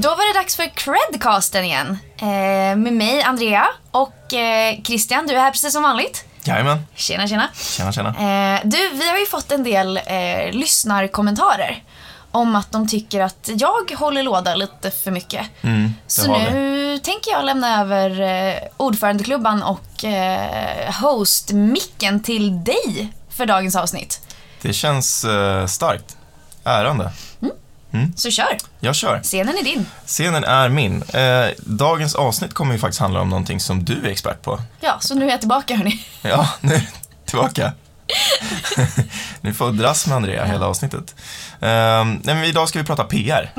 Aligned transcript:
Då 0.00 0.08
var 0.08 0.32
det 0.34 0.38
dags 0.38 0.56
för 0.56 0.66
Credcasten 0.74 1.64
igen. 1.64 1.98
Eh, 2.18 2.26
med 2.76 2.92
mig, 2.92 3.22
Andrea, 3.22 3.66
och 3.90 4.32
eh, 4.34 4.82
Christian. 4.82 5.26
Du 5.26 5.34
är 5.34 5.40
här 5.40 5.50
precis 5.50 5.72
som 5.72 5.82
vanligt. 5.82 6.24
Jajamän. 6.44 6.86
Tjena, 6.94 7.28
tjena. 7.28 7.48
Tjena, 7.54 7.92
tjena. 7.92 8.08
Eh, 8.08 8.60
du, 8.64 8.88
vi 8.92 9.08
har 9.08 9.18
ju 9.18 9.26
fått 9.26 9.52
en 9.52 9.62
del 9.64 9.96
eh, 9.96 10.50
lyssnarkommentarer 10.52 11.82
om 12.30 12.56
att 12.56 12.72
de 12.72 12.88
tycker 12.88 13.20
att 13.20 13.48
jag 13.54 13.92
håller 13.98 14.22
låda 14.22 14.54
lite 14.54 14.90
för 14.90 15.10
mycket. 15.10 15.46
Mm, 15.62 15.94
Så 16.06 16.38
nu 16.38 16.98
tänker 16.98 17.30
jag 17.30 17.44
lämna 17.44 17.80
över 17.80 18.20
eh, 18.20 18.54
ordförandeklubban 18.76 19.62
och 19.62 20.04
eh, 20.04 20.92
host-micken 21.02 22.22
till 22.22 22.64
dig 22.64 23.12
för 23.36 23.46
dagens 23.46 23.76
avsnitt. 23.76 24.20
Det 24.62 24.72
känns 24.72 25.24
eh, 25.24 25.66
starkt. 25.66 26.16
Ärande. 26.64 27.10
Så 28.16 28.30
kör, 28.30 28.56
Jag 28.80 28.94
kör. 28.94 29.20
scenen 29.22 29.58
är 29.58 29.62
din. 29.64 29.86
Scenen 30.06 30.44
är 30.44 30.68
min. 30.68 31.02
Eh, 31.02 31.46
dagens 31.58 32.14
avsnitt 32.14 32.54
kommer 32.54 32.72
ju 32.72 32.78
faktiskt 32.78 33.00
handla 33.00 33.20
om 33.20 33.28
någonting 33.30 33.60
som 33.60 33.84
du 33.84 33.92
är 34.06 34.08
expert 34.10 34.42
på. 34.42 34.60
Ja, 34.80 34.96
så 35.00 35.14
nu 35.14 35.24
är 35.26 35.30
jag 35.30 35.40
tillbaka 35.40 35.76
hörni. 35.76 36.04
Ja, 36.22 36.48
nu 36.60 36.74
är 36.74 36.78
det 36.78 36.86
tillbaka. 37.30 37.72
Ni 39.40 39.52
får 39.52 39.70
dras 39.72 40.06
med 40.06 40.16
Andrea 40.16 40.44
hela 40.44 40.66
avsnittet. 40.66 41.14
Eh, 41.60 42.04
men 42.22 42.44
idag 42.44 42.68
ska 42.68 42.78
vi 42.78 42.84
prata 42.84 43.04
PR. 43.04 43.50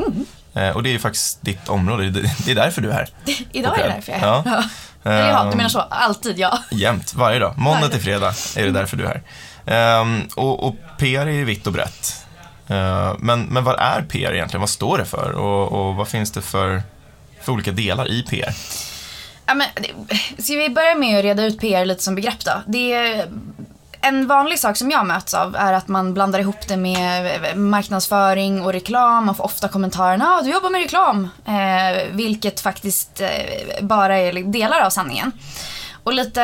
Eh, 0.53 0.69
och 0.69 0.83
det 0.83 0.89
är 0.89 0.91
ju 0.91 0.99
faktiskt 0.99 1.41
ditt 1.41 1.69
område. 1.69 2.09
Det, 2.45 2.51
är 2.51 2.55
därför 2.55 2.81
du 2.81 2.89
är 2.89 2.93
här. 2.93 3.09
Idag 3.51 3.79
är 3.79 3.83
det 3.83 3.89
därför 3.93 4.11
jag 4.11 4.21
är 4.21 4.25
här. 4.25 4.27
Ja. 4.27 4.43
Ja. 4.45 4.63
Eller 5.11 5.29
ja, 5.29 5.43
du 5.43 5.49
Ehm, 5.51 5.57
menar 5.57 5.69
så. 5.69 5.79
Alltid 5.79 6.39
ja. 6.39 6.59
Jämt, 6.71 7.13
varje 7.13 7.39
dag. 7.39 7.53
Måndag 7.57 7.89
till 7.89 8.01
fredag 8.01 8.33
är 8.55 8.65
det 8.65 8.71
därför 8.71 8.97
du 8.97 9.05
är 9.05 9.21
här. 9.65 10.01
Ehm, 10.01 10.21
och, 10.35 10.63
och 10.67 10.75
PR 10.97 11.27
är 11.27 11.31
ju 11.31 11.45
vitt 11.45 11.67
och 11.67 11.73
brett. 11.73 12.25
Eh, 12.69 13.15
men, 13.19 13.43
men 13.43 13.63
vad 13.63 13.79
är 13.79 14.01
PR 14.01 14.33
egentligen? 14.33 14.61
Vad 14.61 14.69
står 14.69 14.97
det 14.97 15.05
för? 15.05 15.31
Och, 15.31 15.71
och 15.71 15.95
vad 15.95 16.07
finns 16.07 16.31
det 16.31 16.41
för, 16.41 16.81
för 17.41 17.51
olika 17.51 17.71
delar 17.71 18.11
i 18.11 18.23
PR? 18.23 18.53
ja 19.45 19.55
men, 19.55 19.67
ska 20.37 20.53
vi 20.53 20.69
börja 20.69 20.95
med 20.95 21.17
att 21.17 21.23
reda 21.23 21.43
ut 21.43 21.59
PR 21.59 21.85
lite 21.85 22.03
som 22.03 22.15
begrepp 22.15 22.45
då? 22.45 22.51
Det 22.67 22.93
är, 22.93 23.29
en 24.01 24.27
vanlig 24.27 24.59
sak 24.59 24.77
som 24.77 24.91
jag 24.91 25.05
möts 25.05 25.33
av 25.33 25.55
är 25.55 25.73
att 25.73 25.87
man 25.87 26.13
blandar 26.13 26.39
ihop 26.39 26.67
det 26.67 26.77
med 26.77 27.25
eh, 27.45 27.55
marknadsföring 27.55 28.61
och 28.61 28.73
reklam 28.73 29.29
och 29.29 29.37
får 29.37 29.43
ofta 29.43 29.67
kommentaren 29.67 30.21
ah, 30.21 30.41
du 30.41 30.51
jobbar 30.51 30.69
med 30.69 30.81
reklam. 30.81 31.29
Eh, 31.45 32.11
vilket 32.11 32.59
faktiskt 32.59 33.21
eh, 33.21 33.29
bara 33.81 34.17
är 34.17 34.43
delar 34.43 34.79
av 34.79 34.89
sanningen. 34.89 35.31
Och 36.03 36.13
lite 36.13 36.41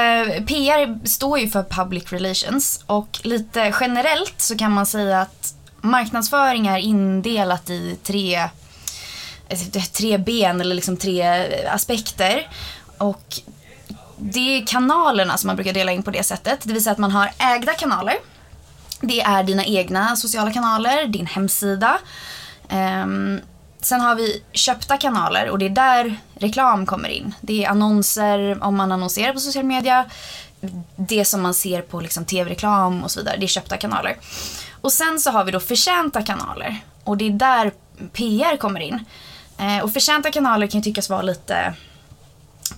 PR 0.48 1.08
står 1.08 1.40
ju 1.40 1.50
för 1.50 1.64
public 1.64 2.14
relations 2.14 2.84
och 2.86 3.20
lite 3.24 3.74
generellt 3.80 4.42
så 4.42 4.58
kan 4.58 4.72
man 4.72 4.86
säga 4.86 5.22
att 5.22 5.55
marknadsföring 5.86 6.68
är 6.68 6.78
indelat 6.78 7.70
i 7.70 7.98
tre, 8.04 8.36
eh, 9.50 9.84
tre 9.94 10.18
ben 10.18 10.62
eller 10.62 10.76
liksom 10.76 10.98
tre 10.98 11.22
eh, 11.22 11.74
aspekter. 11.74 12.50
Och 12.98 13.40
det 14.18 14.58
är 14.58 14.66
kanalerna 14.66 15.38
som 15.38 15.48
man 15.48 15.56
brukar 15.56 15.74
dela 15.74 15.92
in 15.92 16.04
på 16.04 16.12
det 16.12 16.24
sättet. 16.24 16.60
Det 16.64 16.74
vill 16.74 16.84
säga 16.84 16.92
att 16.92 16.98
man 16.98 17.12
har 17.12 17.32
ägda 17.38 17.74
kanaler. 17.74 18.16
Det 19.02 19.22
är 19.22 19.44
dina 19.44 19.66
egna 19.66 20.16
sociala 20.16 20.54
kanaler, 20.54 21.08
din 21.08 21.26
hemsida. 21.26 21.98
Um, 22.72 23.42
sen 23.82 24.02
har 24.02 24.16
vi 24.16 24.44
köpta 24.52 24.98
kanaler 24.98 25.50
och 25.50 25.60
det 25.60 25.66
är 25.66 25.70
där 25.70 26.18
reklam 26.36 26.86
kommer 26.86 27.10
in. 27.10 27.34
Det 27.42 27.66
är 27.66 27.70
annonser 27.70 28.64
om 28.64 28.76
man 28.76 28.92
annonserar 28.92 29.34
på 29.34 29.40
social 29.40 29.66
media. 29.66 30.06
Det 30.96 31.26
som 31.26 31.42
man 31.42 31.54
ser 31.54 31.82
på 31.82 32.00
liksom 32.00 32.26
tv-reklam 32.26 33.04
och 33.04 33.12
så 33.12 33.20
vidare. 33.20 33.38
Det 33.38 33.46
är 33.46 33.48
köpta 33.48 33.78
kanaler. 33.78 34.18
Och 34.82 34.92
sen 34.92 35.20
så 35.20 35.32
har 35.32 35.44
vi 35.44 35.52
då 35.52 35.60
förtjänta 35.60 36.22
kanaler. 36.22 36.80
Och 37.04 37.18
det 37.18 37.28
är 37.28 37.32
där 37.32 37.72
PR 38.14 38.58
kommer 38.58 38.80
in. 38.80 39.06
Eh, 39.58 39.84
och 39.84 39.94
förtjänta 39.94 40.32
kanaler 40.32 40.68
kan 40.68 40.80
ju 40.80 40.84
tyckas 40.84 41.10
vara 41.10 41.22
lite 41.22 41.74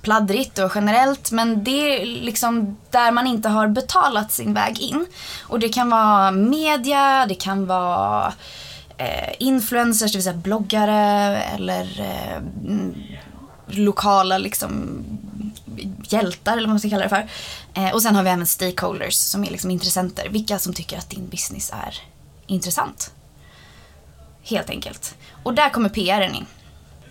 pladdrigt 0.02 0.59
och 0.59 0.72
generellt 0.76 1.31
men 1.31 1.64
det 1.64 2.02
är 2.02 2.06
liksom 2.06 2.78
där 2.90 3.12
man 3.12 3.28
inte 3.28 3.50
har 3.50 3.68
betalat 3.68 4.31
sin 4.31 4.53
väg 4.53 4.80
in. 4.80 5.06
Och 5.42 5.59
det 5.59 5.70
kan 5.70 5.90
vara 5.90 6.31
media, 6.31 7.26
det 7.30 7.36
kan 7.36 7.66
vara 7.66 8.34
eh, 8.97 9.34
influencers, 9.40 10.12
det 10.12 10.18
vill 10.18 10.24
säga 10.24 10.38
bloggare 10.38 11.42
eller 11.42 12.00
eh, 12.00 12.42
lokala 13.68 14.38
liksom 14.38 15.03
hjältar 16.13 16.51
eller 16.51 16.62
vad 16.62 16.69
man 16.69 16.79
ska 16.79 16.90
kalla 16.90 17.03
det 17.03 17.09
för. 17.09 17.28
Eh, 17.73 17.90
och 17.94 18.01
sen 18.01 18.16
har 18.16 18.23
vi 18.23 18.29
även 18.29 18.47
stakeholders 18.47 19.13
som 19.13 19.44
är 19.44 19.50
liksom 19.50 19.72
intressenter, 19.72 20.29
vilka 20.29 20.59
som 20.59 20.73
tycker 20.73 20.97
att 20.97 21.09
din 21.09 21.29
business 21.29 21.72
är 21.73 21.95
intressant. 22.47 23.12
Helt 24.44 24.69
enkelt. 24.69 25.16
Och 25.44 25.53
där 25.53 25.69
kommer 25.69 25.90
PRen 25.90 26.35
in. 26.35 26.46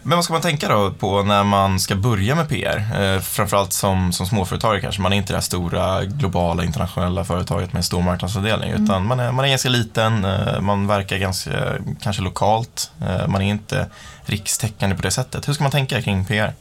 Men 0.06 0.16
vad 0.16 0.24
ska 0.24 0.32
man 0.32 0.42
tänka 0.42 0.68
då 0.68 0.90
på 0.90 1.22
när 1.22 1.44
man 1.44 1.80
ska 1.80 1.96
börja 1.96 2.34
med 2.34 2.48
PR? 2.48 2.76
Eh, 3.00 3.20
framförallt 3.20 3.72
som, 3.72 4.12
som 4.12 4.26
småföretagare 4.26 4.80
kanske. 4.80 5.02
Man 5.02 5.12
är 5.12 5.16
inte 5.16 5.32
det 5.32 5.36
här 5.36 5.42
stora 5.42 6.04
globala 6.04 6.64
internationella 6.64 7.24
företaget 7.24 7.72
med 7.72 7.80
en 7.80 7.84
stor 7.84 8.02
marknadsavdelning. 8.02 8.70
Utan 8.72 9.06
man 9.06 9.20
är, 9.20 9.32
man 9.32 9.44
är 9.44 9.48
ganska 9.48 9.68
liten, 9.68 10.24
eh, 10.24 10.60
man 10.60 10.86
verkar 10.86 11.16
ganska 11.16 11.72
kanske 12.00 12.22
lokalt. 12.22 12.90
Eh, 13.00 13.28
man 13.28 13.42
är 13.42 13.50
inte 13.50 13.86
rikstäckande 14.24 14.96
på 14.96 15.02
det 15.02 15.10
sättet. 15.10 15.48
Hur 15.48 15.52
ska 15.52 15.64
man 15.64 15.72
tänka 15.72 16.02
kring 16.02 16.24
PR? 16.24 16.52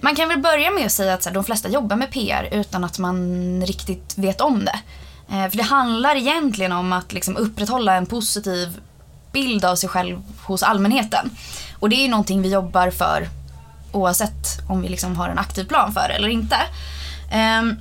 Man 0.00 0.16
kan 0.16 0.28
väl 0.28 0.38
börja 0.38 0.70
med 0.70 0.86
att 0.86 0.92
säga 0.92 1.14
att 1.14 1.22
så 1.22 1.28
här, 1.28 1.34
de 1.34 1.44
flesta 1.44 1.68
jobbar 1.68 1.96
med 1.96 2.10
PR 2.10 2.48
utan 2.52 2.84
att 2.84 2.98
man 2.98 3.62
riktigt 3.66 4.18
vet 4.18 4.40
om 4.40 4.64
det. 4.64 4.78
Eh, 5.30 5.50
för 5.50 5.56
det 5.56 5.62
handlar 5.62 6.16
egentligen 6.16 6.72
om 6.72 6.92
att 6.92 7.12
liksom 7.12 7.36
upprätthålla 7.36 7.94
en 7.94 8.06
positiv 8.06 8.80
bild 9.32 9.64
av 9.64 9.76
sig 9.76 9.88
själv 9.88 10.22
hos 10.42 10.62
allmänheten. 10.62 11.30
Och 11.78 11.88
det 11.88 11.96
är 11.96 12.02
ju 12.02 12.08
någonting 12.08 12.42
vi 12.42 12.52
jobbar 12.52 12.90
för 12.90 13.28
oavsett 13.92 14.60
om 14.68 14.82
vi 14.82 14.88
liksom 14.88 15.16
har 15.16 15.28
en 15.28 15.38
aktiv 15.38 15.64
plan 15.64 15.92
för 15.92 16.08
det 16.08 16.14
eller 16.14 16.28
inte. 16.28 16.56
Um, 17.60 17.76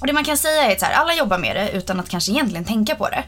och 0.00 0.06
det 0.06 0.12
man 0.12 0.24
kan 0.24 0.36
säga 0.36 0.62
är 0.62 0.72
att 0.72 0.82
här, 0.82 0.92
alla 0.92 1.14
jobbar 1.14 1.38
med 1.38 1.56
det 1.56 1.70
utan 1.70 2.00
att 2.00 2.08
kanske 2.08 2.32
egentligen 2.32 2.64
tänka 2.64 2.94
på 2.94 3.08
det. 3.08 3.24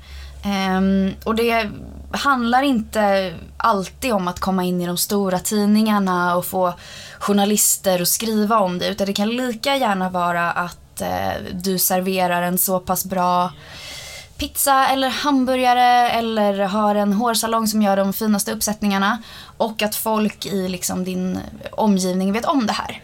Um, 0.49 1.15
och 1.25 1.35
det 1.35 1.71
handlar 2.17 2.63
inte 2.63 3.35
alltid 3.57 4.13
om 4.13 4.29
att 4.29 4.41
komma 4.41 4.65
in 4.65 4.81
i 4.81 4.87
de 4.87 4.97
stora 4.97 5.39
tidningarna 5.39 6.37
och 6.37 6.47
få 6.47 6.75
journalister 7.19 8.03
att 8.03 8.09
skriva 8.09 8.59
om 8.59 8.79
det. 8.79 8.89
Utan 8.89 9.07
det 9.07 9.13
kan 9.13 9.31
lika 9.31 9.77
gärna 9.77 10.11
vara 10.11 10.51
att 10.51 11.01
eh, 11.01 11.43
du 11.53 11.79
serverar 11.79 12.43
en 12.43 12.59
så 12.59 12.81
pass 12.81 13.05
bra 13.05 13.53
pizza 14.39 14.89
eller 14.89 15.09
hamburgare 15.09 16.11
eller 16.11 16.59
har 16.59 16.95
en 16.95 17.13
hårsalong 17.13 17.67
som 17.67 17.83
gör 17.83 17.97
de 17.97 18.13
finaste 18.13 18.53
uppsättningarna. 18.53 19.23
Och 19.57 19.83
att 19.83 19.95
folk 19.95 20.47
i 20.47 20.69
liksom 20.69 21.05
din 21.05 21.39
omgivning 21.73 22.33
vet 22.33 22.45
om 22.45 22.67
det 22.67 22.73
här. 22.73 23.03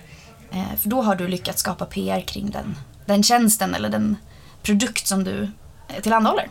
Eh, 0.51 0.77
för 0.83 0.89
då 0.89 1.03
har 1.03 1.15
du 1.15 1.29
lyckats 1.29 1.61
skapa 1.61 1.85
PR 1.85 2.21
kring 2.21 2.51
den, 2.51 2.77
den 3.07 3.23
tjänsten 3.23 3.75
eller 3.75 3.89
den 3.89 4.17
produkt 4.63 5.07
som 5.07 5.25
du 5.25 5.51
eh, 5.89 6.03
tillhandahåller. 6.03 6.49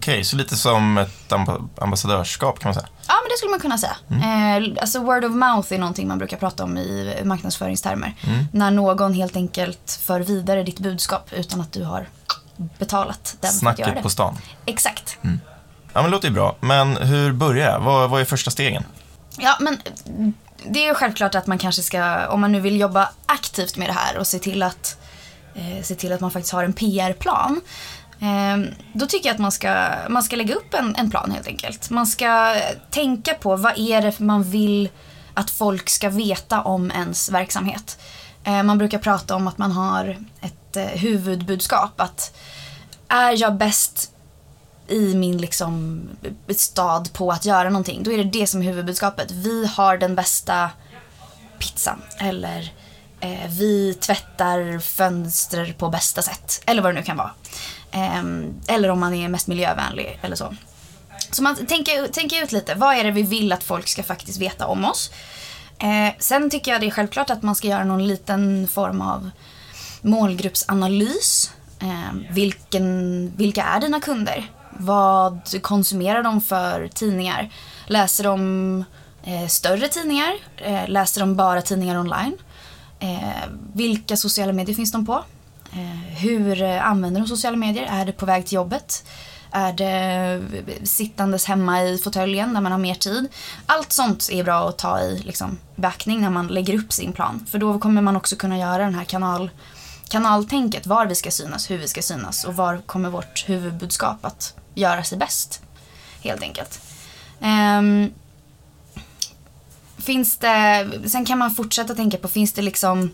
Okej, 0.00 0.24
så 0.24 0.36
lite 0.36 0.56
som 0.56 0.98
ett 0.98 1.28
amba- 1.32 1.68
ambassadörskap 1.80 2.58
kan 2.60 2.68
man 2.68 2.74
säga. 2.74 2.86
Ja, 3.08 3.14
men 3.22 3.28
det 3.30 3.36
skulle 3.38 3.50
man 3.50 3.60
kunna 3.60 3.78
säga. 3.78 3.96
Eh, 4.10 4.82
alltså 4.82 4.98
word 5.02 5.24
of 5.24 5.32
mouth 5.32 5.72
är 5.74 5.78
någonting 5.78 6.08
man 6.08 6.18
brukar 6.18 6.36
prata 6.36 6.64
om 6.64 6.78
i 6.78 7.20
marknadsföringstermer. 7.24 8.14
När 8.52 8.70
någon 8.70 9.14
helt 9.14 9.36
enkelt 9.36 10.00
för 10.02 10.20
vidare 10.20 10.62
ditt 10.62 10.78
budskap 10.78 11.32
utan 11.32 11.60
att 11.60 11.72
du 11.72 11.84
har 11.84 12.08
betalat 12.78 13.36
den 13.40 13.52
för 13.52 13.66
att 13.66 13.78
göra 13.78 13.86
Snacket 13.86 13.94
det. 13.96 14.02
på 14.02 14.10
stan. 14.10 14.38
Exakt. 14.66 15.18
Ja, 15.22 15.28
men 15.92 16.04
det 16.04 16.10
låter 16.10 16.28
ju 16.28 16.34
bra. 16.34 16.56
Men 16.60 16.96
hur 16.96 17.32
börjar 17.32 17.70
jag? 17.72 17.80
Vad, 17.80 18.10
vad 18.10 18.20
är 18.20 18.24
första 18.24 18.50
stegen? 18.50 18.84
Ja, 19.38 19.56
men 19.60 19.78
det 20.66 20.84
är 20.84 20.88
ju 20.88 20.94
självklart 20.94 21.34
att 21.34 21.46
man 21.46 21.58
kanske 21.58 21.82
ska, 21.82 22.28
om 22.28 22.40
man 22.40 22.52
nu 22.52 22.60
vill 22.60 22.80
jobba 22.80 23.08
aktivt 23.26 23.76
med 23.76 23.88
det 23.88 23.92
här 23.92 24.18
och 24.18 24.26
se 24.26 24.38
till 24.38 24.62
att, 24.62 24.98
eh, 25.54 25.82
se 25.82 25.94
till 25.94 26.12
att 26.12 26.20
man 26.20 26.30
faktiskt 26.30 26.52
har 26.52 26.64
en 26.64 26.72
PR-plan. 26.72 27.60
Ehm, 28.20 28.66
då 28.92 29.06
tycker 29.06 29.28
jag 29.28 29.34
att 29.34 29.40
man 29.40 29.52
ska, 29.52 29.88
man 30.08 30.22
ska 30.22 30.36
lägga 30.36 30.54
upp 30.54 30.74
en, 30.74 30.96
en 30.96 31.10
plan 31.10 31.30
helt 31.30 31.46
enkelt. 31.46 31.90
Man 31.90 32.06
ska 32.06 32.54
eh, 32.54 32.76
tänka 32.90 33.34
på 33.34 33.56
vad 33.56 33.78
är 33.78 34.02
det 34.02 34.20
man 34.20 34.42
vill 34.42 34.88
att 35.34 35.50
folk 35.50 35.88
ska 35.88 36.08
veta 36.08 36.62
om 36.62 36.90
ens 36.90 37.30
verksamhet. 37.30 37.98
Ehm, 38.44 38.66
man 38.66 38.78
brukar 38.78 38.98
prata 38.98 39.36
om 39.36 39.48
att 39.48 39.58
man 39.58 39.72
har 39.72 40.16
ett 40.40 40.76
eh, 40.76 40.84
huvudbudskap. 40.84 42.00
Att 42.00 42.36
är 43.08 43.42
jag 43.42 43.56
bäst 43.56 44.12
i 44.88 45.14
min 45.14 45.38
liksom 45.38 46.02
stad 46.56 47.12
på 47.12 47.30
att 47.30 47.44
göra 47.44 47.70
någonting, 47.70 48.02
då 48.02 48.12
är 48.12 48.18
det 48.18 48.24
det 48.24 48.46
som 48.46 48.60
är 48.60 48.64
huvudbudskapet. 48.64 49.30
Vi 49.30 49.66
har 49.66 49.98
den 49.98 50.14
bästa 50.14 50.70
pizzan. 51.58 52.02
Eller 52.18 52.72
Eh, 53.20 53.50
vi 53.50 53.94
tvättar 53.94 54.78
fönster 54.78 55.74
på 55.78 55.88
bästa 55.88 56.22
sätt. 56.22 56.62
Eller 56.66 56.82
vad 56.82 56.94
det 56.94 57.00
nu 57.00 57.06
kan 57.06 57.16
vara. 57.16 57.30
Ehm, 57.90 58.60
eller 58.68 58.88
om 58.88 59.00
man 59.00 59.14
är 59.14 59.28
mest 59.28 59.46
miljövänlig 59.46 60.18
eller 60.22 60.36
så. 60.36 60.54
Så 61.30 61.42
man 61.42 61.66
tänker, 61.66 62.08
tänker 62.08 62.42
ut 62.42 62.52
lite, 62.52 62.74
vad 62.74 62.96
är 62.96 63.04
det 63.04 63.10
vi 63.10 63.22
vill 63.22 63.52
att 63.52 63.64
folk 63.64 63.88
ska 63.88 64.02
faktiskt 64.02 64.40
veta 64.40 64.66
om 64.66 64.84
oss? 64.84 65.10
Eh, 65.78 66.14
sen 66.18 66.50
tycker 66.50 66.72
jag 66.72 66.80
det 66.80 66.86
är 66.86 66.90
självklart 66.90 67.30
att 67.30 67.42
man 67.42 67.54
ska 67.54 67.68
göra 67.68 67.84
någon 67.84 68.08
liten 68.08 68.68
form 68.68 69.00
av 69.00 69.30
målgruppsanalys. 70.02 71.50
Eh, 71.80 72.16
vilken, 72.30 73.32
vilka 73.36 73.64
är 73.64 73.80
dina 73.80 74.00
kunder? 74.00 74.50
Vad 74.70 75.62
konsumerar 75.62 76.22
de 76.22 76.40
för 76.40 76.88
tidningar? 76.88 77.50
Läser 77.86 78.24
de 78.24 78.84
Eh, 79.22 79.46
större 79.46 79.88
tidningar, 79.88 80.32
eh, 80.56 80.88
läser 80.88 81.20
de 81.20 81.36
bara 81.36 81.62
tidningar 81.62 81.98
online? 81.98 82.36
Eh, 83.00 83.48
vilka 83.74 84.16
sociala 84.16 84.52
medier 84.52 84.76
finns 84.76 84.92
de 84.92 85.06
på? 85.06 85.24
Eh, 85.72 86.16
hur 86.18 86.62
eh, 86.62 86.86
använder 86.86 87.20
de 87.20 87.26
sociala 87.26 87.56
medier? 87.56 87.86
Är 87.90 88.04
det 88.04 88.12
på 88.12 88.26
väg 88.26 88.46
till 88.46 88.54
jobbet? 88.54 89.04
Är 89.52 89.72
det 89.72 90.42
eh, 90.66 90.84
sittandes 90.84 91.44
hemma 91.44 91.82
i 91.82 91.98
fåtöljen 91.98 92.54
där 92.54 92.60
man 92.60 92.72
har 92.72 92.78
mer 92.78 92.94
tid? 92.94 93.28
Allt 93.66 93.92
sånt 93.92 94.28
är 94.32 94.44
bra 94.44 94.68
att 94.68 94.78
ta 94.78 95.00
i 95.00 95.18
liksom, 95.18 95.58
beaktning 95.76 96.20
när 96.20 96.30
man 96.30 96.46
lägger 96.46 96.74
upp 96.78 96.92
sin 96.92 97.12
plan. 97.12 97.46
För 97.50 97.58
då 97.58 97.78
kommer 97.78 98.02
man 98.02 98.16
också 98.16 98.36
kunna 98.36 98.58
göra 98.58 98.84
den 98.84 98.94
här 98.94 99.04
kanal, 99.04 99.50
kanaltänket, 100.08 100.86
var 100.86 101.06
vi 101.06 101.14
ska 101.14 101.30
synas, 101.30 101.70
hur 101.70 101.78
vi 101.78 101.88
ska 101.88 102.02
synas 102.02 102.44
och 102.44 102.56
var 102.56 102.78
kommer 102.86 103.10
vårt 103.10 103.48
huvudbudskap 103.48 104.24
att 104.24 104.54
göra 104.74 105.04
sig 105.04 105.18
bäst. 105.18 105.62
Helt 106.22 106.42
enkelt. 106.42 106.80
Um, 107.40 108.12
finns 110.00 110.36
det, 110.36 110.88
sen 111.06 111.24
kan 111.24 111.38
man 111.38 111.54
fortsätta 111.54 111.94
tänka 111.94 112.16
på, 112.16 112.28
finns 112.28 112.52
det 112.52 112.62
liksom 112.62 113.10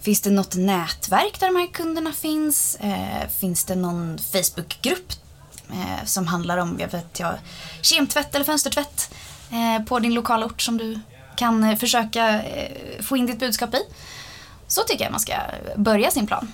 Finns 0.00 0.20
det 0.20 0.30
något 0.30 0.54
nätverk 0.54 1.40
där 1.40 1.46
de 1.46 1.56
här 1.56 1.66
kunderna 1.66 2.12
finns? 2.12 2.74
Eh, 2.80 3.28
finns 3.40 3.64
det 3.64 3.74
någon 3.74 4.18
Facebookgrupp 4.18 5.12
eh, 5.70 6.04
som 6.04 6.26
handlar 6.26 6.58
om, 6.58 6.76
jag 6.80 6.88
vet 6.88 7.20
jag, 7.20 7.34
kemtvätt 7.82 8.34
eller 8.34 8.44
fönstertvätt 8.44 9.14
eh, 9.50 9.84
på 9.84 9.98
din 9.98 10.14
lokala 10.14 10.46
ort 10.46 10.62
som 10.62 10.78
du 10.78 11.00
kan 11.36 11.64
eh, 11.64 11.76
försöka 11.76 12.42
eh, 12.42 13.02
få 13.02 13.16
in 13.16 13.26
ditt 13.26 13.38
budskap 13.38 13.74
i? 13.74 13.78
Så 14.68 14.82
tycker 14.82 15.04
jag 15.04 15.10
man 15.10 15.20
ska 15.20 15.34
börja 15.76 16.10
sin 16.10 16.26
plan. 16.26 16.52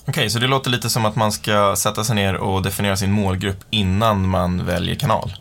Okej, 0.00 0.10
okay, 0.10 0.30
så 0.30 0.38
det 0.38 0.46
låter 0.46 0.70
lite 0.70 0.90
som 0.90 1.04
att 1.04 1.16
man 1.16 1.32
ska 1.32 1.76
sätta 1.76 2.04
sig 2.04 2.14
ner 2.14 2.34
och 2.34 2.62
definiera 2.62 2.96
sin 2.96 3.12
målgrupp 3.12 3.64
innan 3.70 4.28
man 4.28 4.66
väljer 4.66 4.94
kanal? 4.94 5.34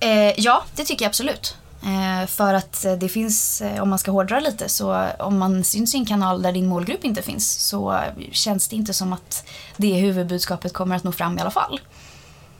Eh, 0.00 0.32
ja, 0.36 0.64
det 0.76 0.84
tycker 0.84 1.04
jag 1.04 1.08
absolut. 1.08 1.56
Eh, 1.84 2.26
för 2.26 2.54
att 2.54 2.86
det 3.00 3.08
finns, 3.08 3.60
eh, 3.60 3.82
om 3.82 3.90
man 3.90 3.98
ska 3.98 4.10
hårdra 4.10 4.40
lite, 4.40 4.68
så 4.68 5.06
om 5.18 5.38
man 5.38 5.64
syns 5.64 5.94
i 5.94 5.98
en 5.98 6.06
kanal 6.06 6.42
där 6.42 6.52
din 6.52 6.66
målgrupp 6.66 7.04
inte 7.04 7.22
finns 7.22 7.68
så 7.68 8.00
känns 8.32 8.68
det 8.68 8.76
inte 8.76 8.94
som 8.94 9.12
att 9.12 9.44
det 9.76 9.94
huvudbudskapet 9.94 10.72
kommer 10.72 10.96
att 10.96 11.04
nå 11.04 11.12
fram 11.12 11.38
i 11.38 11.40
alla 11.40 11.50
fall. 11.50 11.80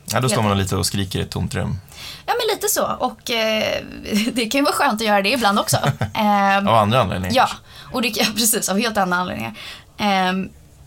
Ja, 0.05 0.19
då 0.19 0.29
står 0.29 0.41
man 0.41 0.57
lite 0.57 0.75
och 0.75 0.85
skriker 0.85 1.19
i 1.19 1.21
ett 1.21 1.29
tomt 1.29 1.55
rum. 1.55 1.79
Ja, 2.25 2.33
men 2.39 2.55
lite 2.55 2.67
så. 2.67 2.85
Och 2.99 3.31
eh, 3.31 3.83
det 4.33 4.45
kan 4.45 4.59
ju 4.59 4.63
vara 4.65 4.73
skönt 4.73 5.01
att 5.01 5.07
göra 5.07 5.21
det 5.21 5.31
ibland 5.31 5.59
också. 5.59 5.77
Eh, 6.15 6.57
av 6.57 6.75
andra 6.75 7.01
anledningar? 7.01 7.35
Ja, 7.35 7.49
och 7.91 8.01
det 8.01 8.09
kan, 8.09 8.33
precis, 8.35 8.69
av 8.69 8.79
helt 8.79 8.97
andra 8.97 9.17
anledningar. 9.17 9.53
Eh, 9.97 10.33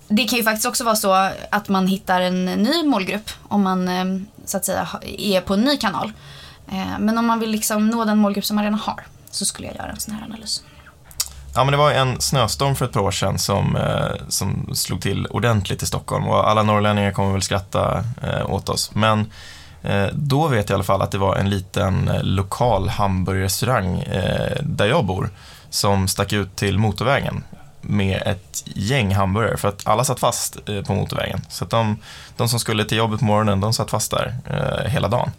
det 0.08 0.24
kan 0.24 0.38
ju 0.38 0.44
faktiskt 0.44 0.66
också 0.66 0.84
vara 0.84 0.96
så 0.96 1.30
att 1.50 1.68
man 1.68 1.86
hittar 1.86 2.20
en 2.20 2.44
ny 2.44 2.82
målgrupp 2.82 3.30
om 3.48 3.62
man 3.62 3.88
eh, 3.88 4.04
så 4.44 4.56
att 4.56 4.64
säga 4.64 4.88
är 5.18 5.40
på 5.40 5.54
en 5.54 5.60
ny 5.60 5.76
kanal. 5.76 6.12
Eh, 6.68 6.98
men 6.98 7.18
om 7.18 7.26
man 7.26 7.40
vill 7.40 7.50
liksom 7.50 7.88
nå 7.88 8.04
den 8.04 8.18
målgrupp 8.18 8.44
som 8.44 8.56
man 8.56 8.64
redan 8.64 8.78
har 8.78 9.04
så 9.30 9.44
skulle 9.44 9.66
jag 9.66 9.76
göra 9.76 9.88
en 9.88 10.00
sån 10.00 10.14
här 10.14 10.24
analys. 10.24 10.62
Ja, 11.54 11.64
men 11.64 11.72
det 11.72 11.78
var 11.78 11.92
en 11.92 12.20
snöstorm 12.20 12.76
för 12.76 12.84
ett 12.84 12.92
par 12.92 13.00
år 13.00 13.10
sedan 13.10 13.38
som, 13.38 13.76
eh, 13.76 14.28
som 14.28 14.74
slog 14.74 15.02
till 15.02 15.26
ordentligt 15.26 15.82
i 15.82 15.86
Stockholm 15.86 16.28
och 16.28 16.50
alla 16.50 16.62
norrlänningar 16.62 17.12
kommer 17.12 17.32
väl 17.32 17.42
skratta 17.42 18.04
eh, 18.22 18.50
åt 18.50 18.68
oss. 18.68 18.94
Men 18.94 19.32
då 20.12 20.48
vet 20.48 20.68
jag 20.68 20.74
i 20.74 20.76
alla 20.76 20.84
fall 20.84 21.02
att 21.02 21.10
det 21.10 21.18
var 21.18 21.36
en 21.36 21.50
liten 21.50 22.10
lokal 22.22 22.88
hamburgerrestaurang 22.88 24.04
där 24.60 24.86
jag 24.86 25.04
bor 25.04 25.30
som 25.70 26.08
stack 26.08 26.32
ut 26.32 26.56
till 26.56 26.78
motorvägen 26.78 27.44
med 27.80 28.22
ett 28.26 28.62
gäng 28.64 29.14
hamburgare 29.14 29.56
för 29.56 29.68
att 29.68 29.86
alla 29.86 30.04
satt 30.04 30.20
fast 30.20 30.64
på 30.86 30.94
motorvägen. 30.94 31.40
Så 31.48 31.64
att 31.64 31.70
de, 31.70 31.98
de 32.36 32.48
som 32.48 32.60
skulle 32.60 32.84
till 32.84 32.98
jobbet 32.98 33.18
på 33.20 33.24
morgonen, 33.24 33.60
de 33.60 33.72
satt 33.72 33.90
fast 33.90 34.10
där 34.10 34.34
hela 34.88 35.08
dagen. 35.08 35.30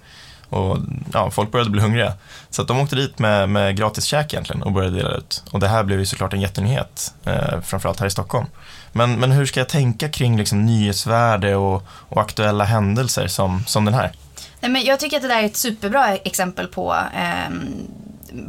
Och 0.49 0.77
ja, 1.13 1.31
folk 1.31 1.51
började 1.51 1.69
bli 1.69 1.81
hungriga. 1.81 2.13
Så 2.49 2.61
att 2.61 2.67
de 2.67 2.79
åkte 2.79 2.95
dit 2.95 3.19
med, 3.19 3.49
med 3.49 3.77
gratis 3.77 4.05
käk 4.05 4.33
egentligen 4.33 4.63
och 4.63 4.71
började 4.71 4.97
dela 4.97 5.11
ut. 5.11 5.43
Och 5.51 5.59
det 5.59 5.67
här 5.67 5.83
blev 5.83 5.99
ju 5.99 6.05
såklart 6.05 6.33
en 6.33 6.41
jättenyhet, 6.41 7.13
eh, 7.25 7.61
framförallt 7.61 7.99
här 7.99 8.07
i 8.07 8.11
Stockholm. 8.11 8.45
Men, 8.91 9.19
men 9.19 9.31
hur 9.31 9.45
ska 9.45 9.59
jag 9.59 9.69
tänka 9.69 10.09
kring 10.09 10.37
liksom, 10.37 10.65
nyhetsvärde 10.65 11.55
och, 11.55 11.87
och 11.89 12.21
aktuella 12.21 12.63
händelser 12.63 13.27
som, 13.27 13.63
som 13.67 13.85
den 13.85 13.93
här? 13.93 14.11
Nej, 14.59 14.71
men 14.71 14.83
jag 14.83 14.99
tycker 14.99 15.17
att 15.17 15.21
det 15.21 15.27
där 15.27 15.41
är 15.41 15.45
ett 15.45 15.57
superbra 15.57 16.15
exempel 16.15 16.67
på 16.67 16.95
eh, 17.15 17.53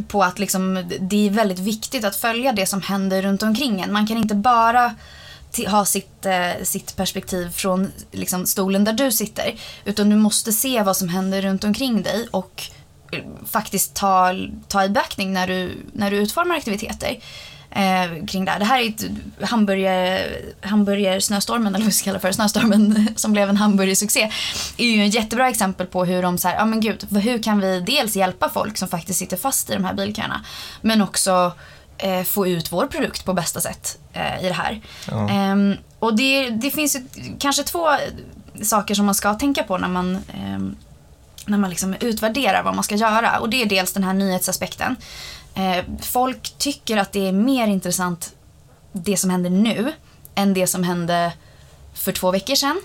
på 0.09 0.23
att 0.23 0.39
liksom, 0.39 0.85
det 1.01 1.27
är 1.27 1.31
väldigt 1.31 1.59
viktigt 1.59 2.05
att 2.05 2.17
följa 2.17 2.53
det 2.53 2.67
som 2.67 2.83
händer 2.83 3.23
runt 3.23 3.43
omkring 3.43 3.81
en. 3.81 3.93
Man 3.93 4.07
kan 4.07 4.17
inte 4.17 4.35
bara 4.35 4.95
ha 5.67 5.85
sitt, 5.85 6.27
eh, 6.27 6.63
sitt 6.63 6.97
perspektiv 6.97 7.51
från 7.51 7.93
liksom, 8.13 8.47
stolen 8.47 8.85
där 8.85 8.93
du 8.93 9.13
sitter. 9.13 9.55
Utan 9.85 10.11
du 10.11 10.17
måste 10.17 10.53
se 10.53 10.83
vad 10.83 10.97
som 10.97 11.09
händer 11.09 11.43
runt 11.43 11.65
omkring 11.65 12.03
dig 12.03 12.29
och 12.31 12.63
eh, 13.13 13.23
faktiskt 13.51 13.95
ta, 13.95 14.35
ta 14.69 14.85
i 14.85 14.89
beaktning 14.89 15.33
när 15.33 15.47
du, 15.47 15.73
när 15.93 16.11
du 16.11 16.17
utformar 16.17 16.57
aktiviteter 16.57 17.19
eh, 17.71 18.27
kring 18.27 18.45
det 18.45 18.51
här. 18.51 18.59
Det 18.59 18.65
här 18.65 18.81
är 18.81 18.89
ett 18.89 19.05
hamburger, 19.49 20.41
hamburgersnöstormen, 20.61 21.75
eller 21.75 21.85
vad 21.85 21.87
vi 21.87 21.93
ska 21.93 22.05
kalla 22.05 22.19
för, 22.19 22.33
snöstormen 22.33 23.09
som 23.17 23.33
blev 23.33 23.49
en 23.49 23.57
hamburgersuccé. 23.57 24.31
är 24.77 24.87
ju 24.87 25.07
ett 25.07 25.15
jättebra 25.15 25.49
exempel 25.49 25.87
på 25.87 26.05
hur 26.05 26.23
de 26.23 26.39
så 26.39 26.49
här, 26.49 26.57
ja 26.57 26.65
men 26.65 26.81
gud, 26.81 27.07
hur 27.11 27.43
kan 27.43 27.61
vi 27.61 27.81
dels 27.81 28.17
hjälpa 28.17 28.49
folk 28.49 28.77
som 28.77 28.89
faktiskt 28.89 29.19
sitter 29.19 29.37
fast 29.37 29.71
i 29.71 29.75
de 29.75 29.85
här 29.85 29.95
bilköerna, 29.95 30.45
men 30.81 31.03
också 31.03 31.53
eh, 31.99 32.23
få 32.23 32.47
ut 32.47 32.73
vår 32.73 32.87
produkt 32.87 33.25
på 33.25 33.35
bästa 33.35 33.61
sätt 33.61 33.99
eh, 34.13 34.45
i 34.45 34.49
det 34.49 34.55
här. 34.55 34.81
Ja. 35.11 35.31
Eh, 35.31 35.57
och 35.99 36.17
det, 36.17 36.51
det 36.51 36.71
finns 36.71 36.97
ju 36.97 37.01
kanske 37.39 37.63
två 37.63 37.89
saker 38.63 38.95
som 38.95 39.07
man 39.07 39.15
ska 39.15 39.35
tänka 39.35 39.63
på 39.63 39.79
när 39.79 39.89
man, 39.89 40.19
ehm, 40.35 40.77
när 41.47 41.59
man 41.59 41.71
liksom 41.71 41.95
utvärderar 42.01 42.63
vad 42.63 42.75
man 42.75 42.85
ska 42.85 42.95
göra. 42.95 43.39
Och 43.39 43.51
det 43.51 43.63
är 43.63 43.67
dels 43.67 43.93
den 43.93 44.05
här 44.05 44.15
nyhetsaspekten. 44.15 44.97
Eh, 45.55 45.85
folk 46.03 46.55
tycker 46.59 46.97
att 46.97 47.13
det 47.13 47.29
är 47.29 47.33
mer 47.33 47.67
intressant 47.67 48.33
det 48.93 49.17
som 49.17 49.31
händer 49.31 49.51
nu 49.51 49.93
än 50.35 50.55
det 50.55 50.67
som 50.67 50.85
hände 50.85 51.33
för 51.95 52.13
två 52.13 52.31
veckor 52.31 52.55
sedan. 52.55 52.81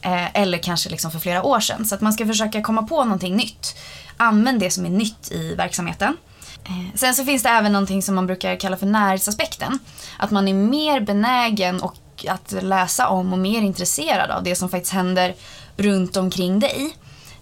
Eh, 0.00 0.36
eller 0.36 0.58
kanske 0.58 0.90
liksom 0.90 1.10
för 1.10 1.18
flera 1.18 1.42
år 1.42 1.60
sedan. 1.60 1.86
Så 1.86 1.94
att 1.94 2.00
man 2.00 2.12
ska 2.12 2.26
försöka 2.26 2.62
komma 2.62 2.82
på 2.82 3.04
någonting 3.04 3.36
nytt. 3.36 3.76
Använd 4.16 4.60
det 4.60 4.70
som 4.70 4.86
är 4.86 4.90
nytt 4.90 5.32
i 5.32 5.54
verksamheten. 5.54 6.16
Eh, 6.64 6.94
sen 6.94 7.14
så 7.14 7.24
finns 7.24 7.42
det 7.42 7.48
även 7.48 7.72
någonting 7.72 8.02
som 8.02 8.14
man 8.14 8.26
brukar 8.26 8.56
kalla 8.56 8.76
för 8.76 8.86
närhetsaspekten. 8.86 9.78
Att 10.18 10.30
man 10.30 10.48
är 10.48 10.54
mer 10.54 11.00
benägen 11.00 11.80
och 11.80 12.26
att 12.28 12.54
läsa 12.62 13.08
om 13.08 13.32
och 13.32 13.38
mer 13.38 13.62
intresserad 13.62 14.30
av 14.30 14.42
det 14.42 14.56
som 14.56 14.68
faktiskt 14.68 14.92
händer 14.92 15.34
runt 15.76 16.16
omkring 16.16 16.60
dig 16.60 16.96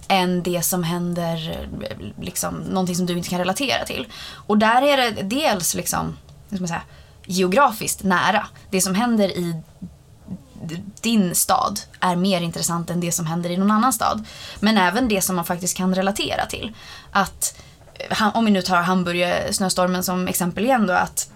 än 0.09 0.43
det 0.43 0.65
som 0.65 0.83
händer, 0.83 1.67
eh, 1.83 1.97
liksom, 2.21 2.55
någonting 2.55 2.97
som 2.97 3.07
du 3.07 3.17
inte 3.17 3.29
kan 3.29 3.39
relatera 3.39 3.85
till. 3.85 4.07
Och 4.47 4.59
där 4.59 4.83
är 4.83 4.97
det 4.97 5.23
dels 5.23 5.75
liksom, 5.75 6.17
hur 6.49 6.57
ska 6.57 6.63
man 6.63 6.69
säga, 6.69 6.83
geografiskt 7.27 8.03
nära. 8.03 8.47
Det 8.71 8.81
som 8.81 8.95
händer 8.95 9.29
i 9.29 9.63
din 11.01 11.35
stad 11.35 11.81
är 12.01 12.17
mer 12.17 12.41
intressant 12.41 12.91
än 12.91 13.01
det 13.01 13.13
som 13.13 13.27
händer 13.27 13.51
i 13.51 13.57
någon 13.57 13.71
annan 13.71 13.93
stad. 13.93 14.25
Men 14.61 14.79
även 14.79 15.09
det 15.09 15.23
som 15.23 15.37
man 15.37 15.45
faktiskt 15.45 15.77
kan 15.77 15.95
relatera 15.95 16.47
till. 16.47 16.73
Att 17.11 17.61
om 18.35 18.45
vi 18.45 18.51
nu 18.51 18.63
tar 18.63 18.83
hamburgersnöstormen 18.83 20.03
som 20.03 20.29
exempel 20.29 20.65
igen 20.65 20.87
då, 20.87 20.93
att 20.93 21.31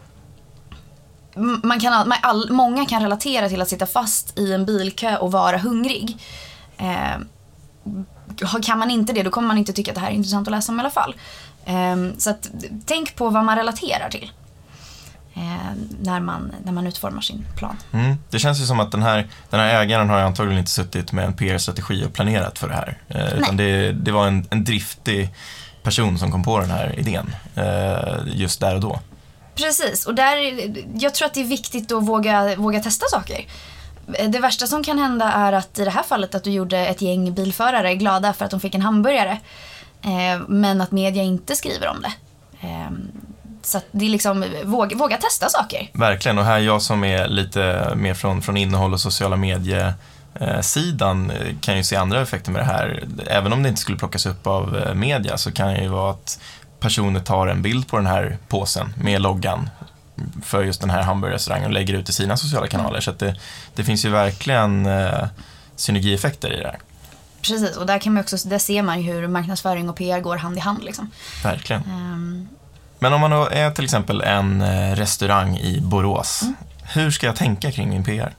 man 1.62 1.80
kan, 1.80 2.08
man, 2.08 2.18
all, 2.22 2.50
många 2.50 2.86
kan 2.86 3.02
relatera 3.02 3.48
till 3.48 3.62
att 3.62 3.68
sitta 3.68 3.86
fast 3.86 4.38
i 4.38 4.52
en 4.52 4.66
bilkö 4.66 5.16
och 5.16 5.32
vara 5.32 5.58
hungrig. 5.58 6.16
Eh, 6.78 7.20
kan 8.62 8.78
man 8.78 8.90
inte 8.90 9.12
det, 9.12 9.22
då 9.22 9.30
kommer 9.30 9.48
man 9.48 9.58
inte 9.58 9.72
tycka 9.72 9.90
att 9.90 9.94
det 9.94 10.00
här 10.00 10.10
är 10.10 10.14
intressant 10.14 10.48
att 10.48 10.52
läsa 10.52 10.72
om 10.72 10.78
i 10.78 10.80
alla 10.80 10.90
fall. 10.90 11.14
Eh, 11.64 11.96
så 12.18 12.30
att, 12.30 12.50
tänk 12.86 13.16
på 13.16 13.30
vad 13.30 13.44
man 13.44 13.56
relaterar 13.56 14.08
till. 14.10 14.32
Eh, 15.34 15.72
när, 16.00 16.20
man, 16.20 16.52
när 16.64 16.72
man 16.72 16.86
utformar 16.86 17.20
sin 17.20 17.46
plan. 17.56 17.76
Mm. 17.92 18.16
Det 18.30 18.38
känns 18.38 18.60
ju 18.60 18.64
som 18.64 18.80
att 18.80 18.92
den 18.92 19.02
här, 19.02 19.28
den 19.50 19.60
här 19.60 19.82
ägaren 19.82 20.08
har 20.08 20.20
antagligen 20.20 20.58
inte 20.58 20.70
suttit 20.70 21.12
med 21.12 21.24
en 21.24 21.32
PR-strategi 21.32 22.04
och 22.04 22.12
planerat 22.12 22.58
för 22.58 22.68
det 22.68 22.74
här. 22.74 22.98
Eh, 23.08 23.38
utan 23.38 23.56
det, 23.56 23.92
det 23.92 24.12
var 24.12 24.26
en, 24.26 24.46
en 24.50 24.64
driftig 24.64 25.30
person 25.82 26.18
som 26.18 26.32
kom 26.32 26.42
på 26.42 26.60
den 26.60 26.70
här 26.70 26.98
idén 26.98 27.34
eh, 27.54 28.18
just 28.26 28.60
där 28.60 28.74
och 28.74 28.80
då. 28.80 29.00
Precis, 29.54 30.06
och 30.06 30.14
där, 30.14 30.36
jag 30.94 31.14
tror 31.14 31.26
att 31.26 31.34
det 31.34 31.40
är 31.40 31.44
viktigt 31.44 31.92
att 31.92 32.02
våga, 32.02 32.56
våga 32.56 32.80
testa 32.80 33.06
saker. 33.10 33.44
Det 34.28 34.38
värsta 34.38 34.66
som 34.66 34.84
kan 34.84 34.98
hända 34.98 35.32
är 35.32 35.52
att 35.52 35.78
i 35.78 35.84
det 35.84 35.90
här 35.90 36.02
fallet 36.02 36.34
att 36.34 36.44
du 36.44 36.50
gjorde 36.50 36.78
ett 36.78 37.02
gäng 37.02 37.34
bilförare 37.34 37.94
glada 37.94 38.32
för 38.32 38.44
att 38.44 38.50
de 38.50 38.60
fick 38.60 38.74
en 38.74 38.82
hamburgare. 38.82 39.38
Eh, 40.02 40.40
men 40.48 40.80
att 40.80 40.90
media 40.90 41.22
inte 41.22 41.56
skriver 41.56 41.88
om 41.88 42.02
det. 42.02 42.12
Eh, 42.66 42.90
så 43.62 43.80
det 43.90 44.04
är 44.04 44.08
liksom, 44.08 44.44
våga, 44.64 44.96
våga 44.96 45.16
testa 45.16 45.48
saker. 45.48 45.90
Verkligen, 45.92 46.38
och 46.38 46.44
här 46.44 46.58
jag 46.58 46.82
som 46.82 47.04
är 47.04 47.28
lite 47.28 47.92
mer 47.96 48.14
från, 48.14 48.42
från 48.42 48.56
innehåll 48.56 48.92
och 48.92 49.00
sociala 49.00 49.36
medier 49.36 49.94
sidan 50.60 51.30
eh, 51.30 51.56
kan 51.60 51.76
ju 51.76 51.84
se 51.84 51.96
andra 51.96 52.20
effekter 52.20 52.52
med 52.52 52.60
det 52.60 52.66
här. 52.66 53.04
Även 53.26 53.52
om 53.52 53.62
det 53.62 53.68
inte 53.68 53.80
skulle 53.80 53.98
plockas 53.98 54.26
upp 54.26 54.46
av 54.46 54.76
eh, 54.76 54.94
media 54.94 55.38
så 55.38 55.52
kan 55.52 55.68
det 55.68 55.80
ju 55.82 55.88
vara 55.88 56.10
att 56.10 56.40
personer 56.80 57.20
tar 57.20 57.46
en 57.46 57.62
bild 57.62 57.88
på 57.88 57.96
den 57.96 58.06
här 58.06 58.38
påsen 58.48 58.94
med 58.96 59.20
loggan 59.22 59.70
för 60.44 60.62
just 60.62 60.80
den 60.80 60.90
här 60.90 61.02
hamburgerrestaurangen 61.02 61.66
och 61.66 61.72
lägger 61.72 61.94
ut 61.94 62.08
i 62.08 62.12
sina 62.12 62.36
sociala 62.36 62.66
kanaler. 62.66 63.00
Så 63.00 63.12
det, 63.12 63.36
det 63.74 63.84
finns 63.84 64.04
ju 64.04 64.08
verkligen 64.08 64.86
eh, 64.86 65.26
synergieffekter 65.76 66.52
i 66.52 66.56
det 66.56 66.66
här. 66.66 66.78
Precis, 67.42 67.76
och 67.76 67.86
där, 67.86 67.98
kan 67.98 68.12
man 68.14 68.22
också, 68.22 68.48
där 68.48 68.58
ser 68.58 68.82
man 68.82 69.02
ju 69.02 69.12
hur 69.12 69.26
marknadsföring 69.28 69.88
och 69.88 69.96
PR 69.96 70.20
går 70.20 70.36
hand 70.36 70.56
i 70.56 70.60
hand. 70.60 70.84
Liksom. 70.84 71.10
Verkligen. 71.42 71.82
Ehm, 71.82 72.48
Men 72.98 73.12
om 73.12 73.20
man 73.20 73.30
då 73.30 73.48
är 73.50 73.70
till 73.70 73.84
exempel 73.84 74.20
en 74.20 74.62
eh, 74.62 74.94
restaurang 74.96 75.56
i 75.56 75.80
Borås, 75.80 76.42
Mm. 76.42 76.54
hur 76.82 77.10
ska 77.10 77.26
jag 77.26 77.36
tänka 77.36 77.72
kring 77.72 77.88
min 77.88 78.04
PR? 78.04 78.34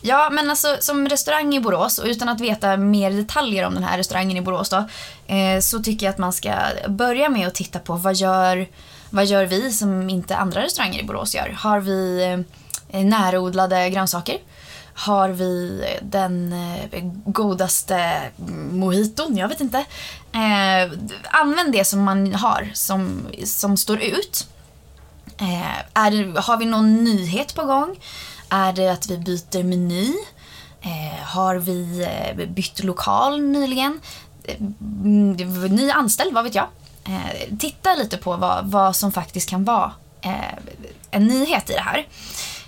Ja, 0.00 0.30
men 0.32 0.50
alltså 0.50 0.76
som 0.80 1.08
restaurang 1.08 1.54
i 1.54 1.60
Borås 1.60 1.98
och 1.98 2.06
utan 2.06 2.28
att 2.28 2.40
veta 2.40 2.76
mer 2.76 3.10
detaljer 3.10 3.66
om 3.66 3.74
den 3.74 3.84
här 3.84 3.98
restaurangen 3.98 4.36
i 4.36 4.40
Borås 4.40 4.68
då, 4.68 4.88
eh, 5.26 5.60
så 5.60 5.82
tycker 5.82 6.06
jag 6.06 6.12
att 6.12 6.18
man 6.18 6.32
ska 6.32 6.54
börja 6.88 7.28
med 7.28 7.46
att 7.46 7.54
titta 7.54 7.78
på 7.78 7.94
vad 7.94 8.14
gör, 8.14 8.66
vad 9.10 9.26
gör 9.26 9.44
vi 9.44 9.72
som 9.72 10.10
inte 10.10 10.36
andra 10.36 10.62
restauranger 10.62 11.00
i 11.00 11.04
Borås 11.04 11.34
gör? 11.34 11.56
Har 11.58 11.80
vi 11.80 12.22
eh, 12.88 13.04
närodlade 13.04 13.90
grönsaker? 13.90 14.38
Har 14.94 15.28
vi 15.28 15.84
den 16.02 16.52
eh, 16.52 17.02
godaste 17.24 18.20
mojiton? 18.70 19.36
Jag 19.36 19.48
vet 19.48 19.60
inte. 19.60 19.78
Eh, 20.32 20.92
använd 21.30 21.72
det 21.72 21.84
som 21.84 22.02
man 22.02 22.34
har, 22.34 22.70
som, 22.74 23.26
som 23.44 23.76
står 23.76 24.02
ut. 24.02 24.46
Eh, 25.38 25.78
är 25.94 26.40
har 26.40 26.56
vi 26.56 26.64
någon 26.64 27.04
nyhet 27.04 27.54
på 27.54 27.64
gång? 27.64 27.96
Är 28.48 28.72
det 28.72 28.88
att 28.88 29.10
vi 29.10 29.18
byter 29.18 29.62
meny? 29.62 30.14
Eh, 30.80 31.24
har 31.24 31.56
vi 31.56 32.02
eh, 32.04 32.46
bytt 32.46 32.84
lokal 32.84 33.40
nyligen? 33.40 34.00
Eh, 34.44 34.60
ny 35.70 35.90
anställd, 35.90 36.34
vad 36.34 36.44
vet 36.44 36.54
jag? 36.54 36.66
Eh, 37.04 37.56
titta 37.58 37.94
lite 37.94 38.16
på 38.16 38.36
vad, 38.36 38.66
vad 38.66 38.96
som 38.96 39.12
faktiskt 39.12 39.50
kan 39.50 39.64
vara 39.64 39.92
eh, 40.20 40.54
en 41.10 41.26
nyhet 41.26 41.70
i 41.70 41.72
det 41.72 41.80
här. 41.80 42.06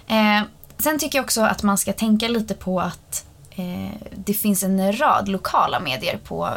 Eh, 0.07 0.47
sen 0.79 0.99
tycker 0.99 1.19
jag 1.19 1.25
också 1.25 1.43
att 1.43 1.63
man 1.63 1.79
ska 1.79 1.93
tänka 1.93 2.29
lite 2.29 2.55
på 2.55 2.81
att 2.81 3.25
det 4.15 4.35
finns 4.35 4.63
en 4.63 4.99
rad 4.99 5.29
lokala 5.29 5.81
medier 5.81 6.19
på 6.25 6.51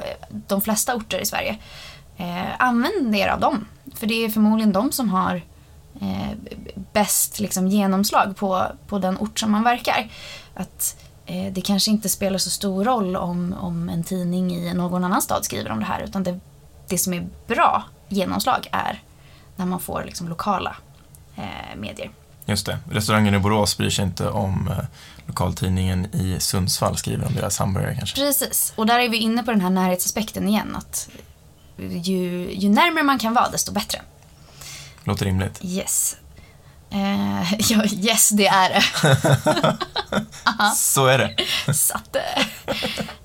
de 0.47 0.61
flesta 0.61 0.95
orter 0.95 1.19
i 1.19 1.25
Sverige. 1.25 1.57
Använd 2.57 3.15
er 3.15 3.27
av 3.27 3.39
dem. 3.39 3.65
För 3.95 4.07
det 4.07 4.25
är 4.25 4.29
förmodligen 4.29 4.71
de 4.71 4.91
som 4.91 5.09
har 5.09 5.41
eh, 6.01 6.37
bäst 6.93 7.39
liksom, 7.39 7.67
genomslag 7.67 8.35
på, 8.35 8.65
på 8.87 8.99
den 8.99 9.17
ort 9.17 9.39
som 9.39 9.51
man 9.51 9.63
verkar. 9.63 10.09
Att 10.53 10.95
eh, 11.25 11.53
det 11.53 11.61
kanske 11.61 11.91
inte 11.91 12.09
spelar 12.09 12.37
så 12.37 12.49
stor 12.49 12.85
roll 12.85 13.15
om, 13.15 13.55
om 13.59 13.89
en 13.89 14.03
tidning 14.03 14.55
i 14.55 14.73
någon 14.73 15.03
annan 15.03 15.21
stad 15.21 15.45
skriver 15.45 15.71
om 15.71 15.79
det 15.79 15.85
här 15.85 16.01
utan 16.01 16.23
det, 16.23 16.39
det 16.87 16.97
som 16.97 17.13
är 17.13 17.27
bra 17.47 17.83
genomslag 18.09 18.67
är 18.71 19.01
när 19.55 19.65
man 19.65 19.79
får 19.79 20.03
liksom, 20.05 20.27
lokala 20.27 20.75
eh, 21.35 21.77
medier. 21.77 22.11
Just 22.45 22.65
det, 22.65 22.79
restaurangen 22.91 23.35
i 23.35 23.39
Borås 23.39 23.77
bryr 23.77 23.89
sig 23.89 24.05
inte 24.05 24.29
om 24.29 24.67
eh, 24.67 24.85
lokaltidningen 25.25 26.15
i 26.15 26.39
Sundsvall 26.39 26.97
skriver 26.97 27.27
om 27.27 27.33
deras 27.33 27.59
hamburgare 27.59 27.95
kanske. 27.95 28.15
Precis, 28.15 28.73
och 28.75 28.85
där 28.85 28.99
är 28.99 29.09
vi 29.09 29.17
inne 29.17 29.43
på 29.43 29.51
den 29.51 29.61
här 29.61 29.69
närhetsaspekten 29.69 30.47
igen. 30.47 30.75
Att 30.75 31.09
ju, 31.77 32.53
ju 32.53 32.69
närmare 32.69 33.03
man 33.03 33.19
kan 33.19 33.33
vara 33.33 33.49
desto 33.49 33.71
bättre. 33.71 34.01
Låter 35.03 35.25
rimligt. 35.25 35.59
Yes. 35.63 36.17
Eh, 36.91 37.53
ja, 37.71 37.85
yes, 37.85 38.29
det 38.29 38.47
är 38.47 38.69
det. 38.69 38.83
Så 40.75 41.05
är 41.05 41.17
det. 41.17 41.35
Satt 41.73 42.13
det. 42.13 42.45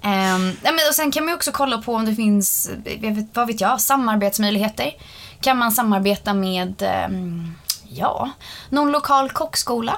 Nej, 0.02 0.56
men 0.62 0.88
och 0.88 0.94
sen 0.94 1.10
kan 1.12 1.24
man 1.24 1.34
också 1.34 1.52
kolla 1.52 1.78
på 1.78 1.94
om 1.94 2.04
det 2.04 2.14
finns, 2.14 2.70
vet, 2.84 3.36
vad 3.36 3.46
vet 3.46 3.60
jag, 3.60 3.80
samarbetsmöjligheter. 3.80 4.90
Kan 5.40 5.58
man 5.58 5.72
samarbeta 5.72 6.34
med, 6.34 6.82
ehm, 6.82 7.54
ja, 7.88 8.30
någon 8.70 8.92
lokal 8.92 9.30
kockskola? 9.30 9.96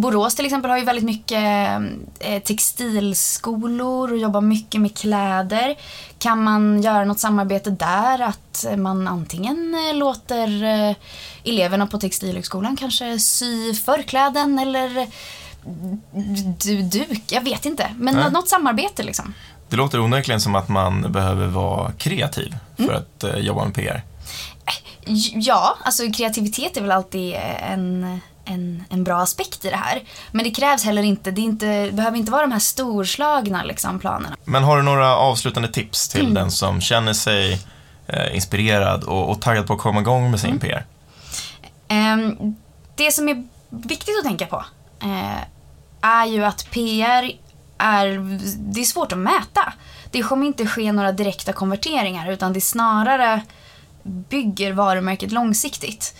Borås 0.00 0.34
till 0.34 0.44
exempel 0.44 0.70
har 0.70 0.78
ju 0.78 0.84
väldigt 0.84 1.04
mycket 1.04 1.42
eh, 2.20 2.42
textilskolor 2.42 4.12
och 4.12 4.18
jobbar 4.18 4.40
mycket 4.40 4.80
med 4.80 4.96
kläder. 4.96 5.76
Kan 6.18 6.42
man 6.42 6.82
göra 6.82 7.04
något 7.04 7.20
samarbete 7.20 7.70
där? 7.70 8.22
Att 8.22 8.66
man 8.76 9.08
antingen 9.08 9.74
eh, 9.74 9.96
låter 9.96 10.64
eh, 10.64 10.96
eleverna 11.44 11.86
på 11.86 11.98
Textilhögskolan 11.98 12.76
kanske 12.76 13.18
sy 13.18 13.74
förkläden 13.74 14.58
eller 14.58 15.06
du, 16.64 16.82
duk, 16.82 17.22
jag 17.30 17.40
vet 17.40 17.66
inte. 17.66 17.94
Men 17.96 18.14
Nej. 18.14 18.30
något 18.30 18.48
samarbete 18.48 19.02
liksom. 19.02 19.34
Det 19.68 19.76
låter 19.76 20.00
onekligen 20.00 20.40
som 20.40 20.54
att 20.54 20.68
man 20.68 21.12
behöver 21.12 21.46
vara 21.46 21.92
kreativ 21.92 22.56
för 22.76 22.92
att 22.92 23.24
eh, 23.24 23.36
jobba 23.36 23.64
med 23.64 23.74
PR. 23.74 24.02
Ja, 25.34 25.76
alltså 25.84 26.12
kreativitet 26.12 26.76
är 26.76 26.80
väl 26.80 26.90
alltid 26.90 27.34
en, 27.72 28.20
en, 28.48 28.84
en 28.90 29.04
bra 29.04 29.16
aspekt 29.16 29.64
i 29.64 29.70
det 29.70 29.76
här. 29.76 30.02
Men 30.32 30.44
det 30.44 30.50
krävs 30.50 30.84
heller 30.84 31.02
inte, 31.02 31.30
det, 31.30 31.40
inte, 31.40 31.90
behöver 31.92 32.18
inte 32.18 32.32
vara 32.32 32.42
de 32.42 32.52
här 32.52 32.58
storslagna 32.58 33.62
liksom, 33.64 33.98
planerna. 33.98 34.36
Men 34.44 34.64
har 34.64 34.76
du 34.76 34.82
några 34.82 35.16
avslutande 35.16 35.68
tips 35.68 36.08
till 36.08 36.34
den 36.34 36.50
som 36.50 36.80
känner 36.80 37.12
sig 37.12 37.60
eh, 38.06 38.34
inspirerad 38.34 39.04
och, 39.04 39.30
och 39.30 39.42
taggad 39.42 39.66
på 39.66 39.72
att 39.72 39.78
komma 39.78 40.00
igång 40.00 40.30
med 40.30 40.40
sin 40.40 40.58
PR? 40.58 40.86
Ehm, 41.88 42.56
det 42.94 43.12
som 43.12 43.28
är 43.28 43.46
viktigt 43.70 44.18
att 44.18 44.24
tänka 44.24 44.46
på 44.46 44.64
eh, 45.02 45.42
är 46.00 46.26
ju 46.26 46.44
att 46.44 46.70
PR 46.70 47.32
är, 47.78 48.38
det 48.72 48.80
är 48.80 48.84
svårt 48.84 49.12
att 49.12 49.18
mäta. 49.18 49.72
Det 50.10 50.22
kommer 50.22 50.46
inte 50.46 50.66
ske 50.66 50.92
några 50.92 51.12
direkta 51.12 51.52
konverteringar 51.52 52.30
utan 52.30 52.52
det 52.52 52.60
snarare 52.60 53.42
bygger 54.02 54.72
varumärket 54.72 55.32
långsiktigt. 55.32 56.14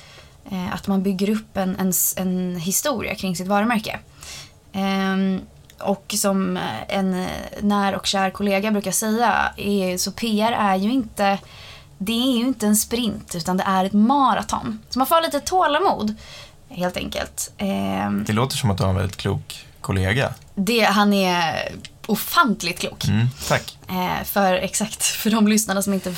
Eh, 0.50 0.74
att 0.74 0.86
man 0.86 1.02
bygger 1.02 1.30
upp 1.30 1.56
en, 1.56 1.76
en, 1.76 1.92
en 2.16 2.56
historia 2.56 3.14
kring 3.14 3.36
sitt 3.36 3.46
varumärke. 3.46 3.98
Ehm, 4.72 5.40
och 5.78 6.14
som 6.16 6.58
en 6.88 7.26
när 7.60 7.94
och 7.94 8.06
kär 8.06 8.30
kollega 8.30 8.70
brukar 8.70 8.90
säga, 8.92 9.52
är, 9.56 9.96
så 9.98 10.12
PR 10.12 10.52
är 10.52 10.76
ju 10.76 10.92
inte 10.92 11.38
det 11.98 12.12
är 12.12 12.38
ju 12.38 12.46
inte 12.46 12.66
en 12.66 12.76
sprint 12.76 13.34
utan 13.34 13.56
det 13.56 13.64
är 13.66 13.84
ett 13.84 13.92
maraton. 13.92 14.78
Så 14.88 14.98
man 14.98 15.06
får 15.06 15.14
ha 15.14 15.20
lite 15.22 15.40
tålamod 15.40 16.14
helt 16.68 16.96
enkelt. 16.96 17.52
Ehm, 17.58 18.24
Det 18.26 18.32
låter 18.32 18.56
som 18.56 18.70
att 18.70 18.76
du 18.78 18.82
har 18.82 18.90
en 18.90 18.96
väldigt 18.96 19.16
klok 19.16 19.66
kollega. 19.80 20.34
det, 20.54 20.80
han 20.84 21.12
är 21.12 21.72
ofantligt 22.06 22.78
klok. 22.80 23.04
Mm, 23.08 23.26
tack. 23.48 23.78
Eh, 23.88 24.24
för 24.24 24.54
exakt, 24.54 25.02
för 25.04 25.30
de 25.30 25.48
lyssnarna 25.48 25.82
som 25.82 25.94
inte 25.94 26.14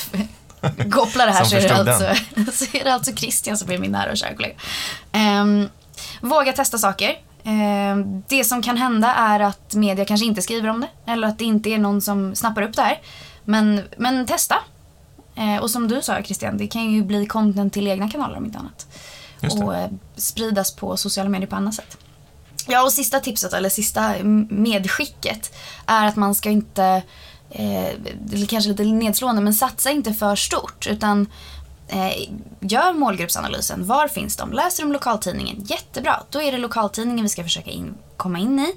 kopplar 0.91 1.27
det 1.27 1.33
här 1.33 1.45
så 1.45 1.57
är 1.57 1.69
det, 1.69 1.75
alltså, 1.75 2.23
så 2.53 2.77
är 2.77 2.85
det 2.85 2.95
alltså 2.95 3.13
Christian 3.13 3.57
som 3.57 3.71
är 3.71 3.79
min 3.79 3.93
nära 3.93 4.11
och 4.11 4.17
kära 4.17 4.35
kollega. 4.35 4.55
Ehm, 5.13 5.69
våga 6.21 6.53
testa 6.53 6.79
saker. 6.79 7.19
Ehm, 7.45 8.23
det 8.29 8.45
som 8.45 8.63
kan 8.63 8.77
hända 8.77 9.15
är 9.15 9.41
att 9.41 9.75
media 9.75 10.05
kanske 10.05 10.27
inte 10.27 10.43
skriver 10.43 10.69
om 10.69 10.81
det 10.81 11.13
eller 11.13 11.29
att 11.29 11.39
det 11.39 11.45
inte 11.45 11.71
är 11.71 11.79
någon 11.79 12.01
som 12.01 12.35
snappar 12.35 12.63
upp 12.63 12.77
det 12.77 12.83
här. 12.83 13.01
Men, 13.45 13.83
men 13.97 14.27
testa. 14.27 14.57
Eh, 15.35 15.57
och 15.57 15.71
som 15.71 15.89
du 15.89 16.03
sa 16.03 16.23
Christian, 16.23 16.57
det 16.57 16.67
kan 16.67 16.91
ju 16.91 17.03
bli 17.03 17.27
content 17.27 17.73
till 17.73 17.87
egna 17.87 18.11
kanaler 18.11 18.37
om 18.37 18.45
inte 18.45 18.59
annat. 18.59 18.87
Och 19.51 19.75
eh, 19.75 19.91
spridas 20.17 20.77
på 20.77 20.97
sociala 20.97 21.31
medier 21.31 21.49
på 21.49 21.57
annat 21.57 21.75
sätt. 21.75 21.97
Ja, 22.67 22.83
och 22.83 22.93
sista 22.93 23.21
tipset, 23.21 23.53
eller 23.53 23.69
sista 23.69 24.15
medskicket, 24.49 25.55
är 25.87 26.07
att 26.07 26.17
man 26.17 26.35
ska 26.35 26.51
inte, 26.51 27.03
eh, 27.51 28.47
kanske 28.49 28.71
lite 28.71 28.83
nedslående, 28.85 29.43
men 29.43 29.55
satsa 29.55 29.91
inte 29.91 30.13
för 30.13 30.37
stort. 30.37 30.87
Utan 30.87 31.27
eh, 31.89 32.29
gör 32.61 32.93
målgruppsanalysen. 32.93 33.87
Var 33.87 34.09
finns 34.09 34.37
de? 34.37 34.53
Läser 34.53 34.83
de 34.83 34.93
lokaltidningen? 34.93 35.65
Jättebra. 35.65 36.23
Då 36.31 36.43
är 36.43 36.53
det 36.53 36.59
lokaltidningen 36.59 37.23
vi 37.23 37.29
ska 37.29 37.43
försöka 37.43 37.71
in, 37.71 37.95
komma 38.17 38.39
in 38.39 38.59
i. 38.59 38.75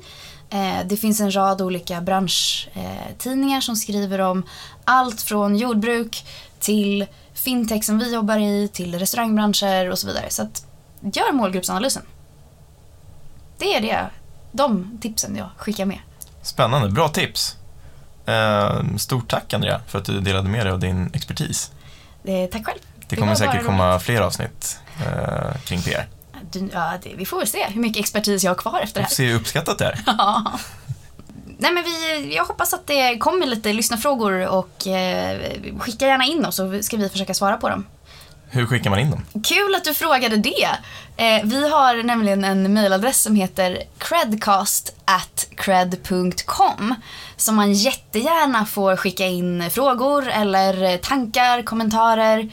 Eh, 0.49 0.85
det 0.85 0.97
finns 0.97 1.19
en 1.19 1.35
rad 1.35 1.61
olika 1.61 2.01
branschtidningar 2.01 3.57
eh, 3.57 3.61
som 3.61 3.75
skriver 3.75 4.19
om 4.19 4.43
allt 4.85 5.21
från 5.21 5.55
jordbruk 5.55 6.25
till 6.59 7.05
fintech 7.33 7.83
som 7.83 7.99
vi 7.99 8.13
jobbar 8.13 8.37
i, 8.37 8.67
till 8.73 8.99
restaurangbranscher 8.99 9.89
och 9.89 9.99
så 9.99 10.07
vidare. 10.07 10.25
Så 10.29 10.41
att, 10.41 10.65
gör 11.01 11.31
målgruppsanalysen. 11.31 12.03
Det 13.57 13.75
är 13.75 13.81
det, 13.81 14.09
de 14.51 14.97
tipsen 15.01 15.35
jag 15.35 15.49
skickar 15.57 15.85
med. 15.85 15.99
Spännande, 16.41 16.89
bra 16.89 17.09
tips. 17.09 17.57
Eh, 18.25 18.97
stort 18.97 19.29
tack 19.29 19.53
Andrea 19.53 19.81
för 19.87 19.99
att 19.99 20.05
du 20.05 20.19
delade 20.19 20.49
med 20.49 20.65
dig 20.65 20.73
av 20.73 20.79
din 20.79 21.11
expertis. 21.13 21.71
Eh, 22.23 22.49
tack 22.51 22.65
själv. 22.65 22.79
Det 23.07 23.15
kommer 23.15 23.35
säkert 23.35 23.65
komma 23.65 23.99
fler 23.99 24.21
avsnitt 24.21 24.79
eh, 25.05 25.61
kring 25.65 25.81
PR. 25.81 26.07
Du, 26.51 26.69
ja, 26.73 26.93
det, 27.03 27.13
vi 27.15 27.25
får 27.25 27.37
väl 27.37 27.47
se 27.47 27.65
hur 27.69 27.81
mycket 27.81 27.99
expertis 27.99 28.43
jag 28.43 28.51
har 28.51 28.55
kvar 28.55 28.79
efter 28.79 28.99
Vi 28.99 29.03
det 29.03 29.09
får 29.09 29.15
se 29.15 29.25
hur 29.25 29.35
uppskattat 29.35 29.77
det 29.77 29.85
är. 29.85 29.99
här. 30.05 30.59
Nej, 31.57 31.73
men 31.73 31.83
vi, 31.83 32.35
jag 32.35 32.45
hoppas 32.45 32.73
att 32.73 32.87
det 32.87 33.17
kommer 33.17 33.45
lite 33.45 33.73
lyssnarfrågor 33.73 34.47
och 34.47 34.87
eh, 34.87 35.39
skicka 35.79 36.07
gärna 36.07 36.25
in 36.25 36.41
dem 36.41 36.51
så 36.51 36.81
ska 36.81 36.97
vi 36.97 37.09
försöka 37.09 37.33
svara 37.33 37.57
på 37.57 37.69
dem. 37.69 37.85
Hur 38.53 38.65
skickar 38.65 38.89
man 38.89 38.99
in 38.99 39.11
dem? 39.11 39.25
Kul 39.43 39.75
att 39.75 39.83
du 39.83 39.93
frågade 39.93 40.37
det. 40.37 40.69
Eh, 41.17 41.41
vi 41.43 41.69
har 41.69 42.03
nämligen 42.03 42.43
en 42.43 42.73
mailadress 42.73 43.21
som 43.21 43.35
heter 43.35 43.83
credcast 43.97 44.95
at 45.05 45.47
cred.com 45.57 46.95
som 47.35 47.55
man 47.55 47.73
jättegärna 47.73 48.65
får 48.65 48.95
skicka 48.95 49.25
in 49.25 49.69
frågor 49.71 50.27
eller 50.29 50.97
tankar, 50.97 51.61
kommentarer. 51.63 52.49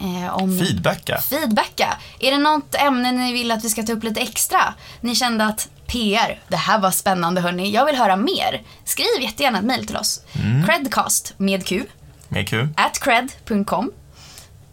Eh, 0.00 0.34
om 0.36 0.58
Feedbacka. 0.58 1.18
feedbacka. 1.30 1.96
Är 2.20 2.30
det 2.30 2.38
något 2.38 2.74
ämne 2.74 3.12
ni 3.12 3.32
vill 3.32 3.50
att 3.50 3.64
vi 3.64 3.68
ska 3.68 3.82
ta 3.82 3.92
upp 3.92 4.04
lite 4.04 4.20
extra? 4.20 4.74
Ni 5.00 5.14
kände 5.14 5.44
att 5.44 5.68
PR. 5.86 6.40
Det 6.48 6.56
här 6.56 6.78
var 6.78 6.90
spännande 6.90 7.40
hörni. 7.40 7.70
Jag 7.70 7.86
vill 7.86 7.96
höra 7.96 8.16
mer. 8.16 8.62
Skriv 8.84 9.22
jättegärna 9.22 9.58
ett 9.58 9.64
mejl 9.64 9.86
till 9.86 9.96
oss. 9.96 10.20
Credcast 10.66 11.34
med 11.36 11.66
Q. 11.66 11.84
Med 12.28 12.48
Q. 12.48 12.68
At 12.76 13.00
cred.com. 13.00 13.90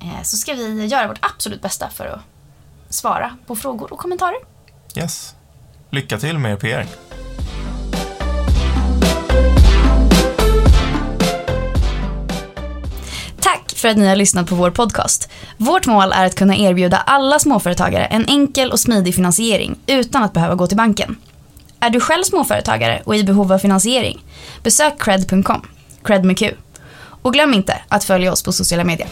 Eh, 0.01 0.23
Så 0.23 0.37
ska 0.37 0.53
vi 0.53 0.85
göra 0.85 1.07
vårt 1.07 1.19
absolut 1.25 1.61
bästa 1.61 1.89
för 1.89 2.05
att 2.05 2.21
svara 2.93 3.37
på 3.47 3.55
frågor 3.55 3.93
och 3.93 3.99
kommentarer. 3.99 4.37
Yes. 4.95 5.35
Lycka 5.89 6.17
till 6.19 6.37
med 6.37 6.51
er 6.51 6.55
PR. 6.55 6.87
Tack 13.39 13.73
för 13.75 13.87
att 13.89 13.97
ni 13.97 14.07
har 14.07 14.15
lyssnat 14.15 14.47
på 14.49 14.55
vår 14.55 14.71
podcast. 14.71 15.29
Vårt 15.57 15.85
mål 15.87 16.11
är 16.15 16.25
att 16.25 16.35
kunna 16.35 16.55
erbjuda 16.57 16.97
alla 16.97 17.39
småföretagare 17.39 18.05
en 18.05 18.25
enkel 18.27 18.71
och 18.71 18.79
smidig 18.79 19.15
finansiering 19.15 19.75
utan 19.87 20.23
att 20.23 20.33
behöva 20.33 20.55
gå 20.55 20.67
till 20.67 20.77
banken. 20.77 21.15
Är 21.79 21.89
du 21.89 21.99
själv 21.99 22.23
småföretagare 22.23 23.01
och 23.05 23.15
i 23.15 23.23
behov 23.23 23.53
av 23.53 23.57
finansiering? 23.59 24.23
Besök 24.63 25.01
cred.com, 25.01 25.67
cred 26.03 26.25
med 26.25 26.37
Q. 26.37 26.53
Och 27.21 27.33
glöm 27.33 27.53
inte 27.53 27.77
att 27.87 28.03
följa 28.03 28.31
oss 28.31 28.43
på 28.43 28.51
sociala 28.51 28.83
medier. 28.83 29.07